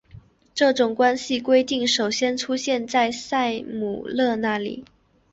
[0.55, 4.83] 这种关系规定首先出现在塞姆勒那里。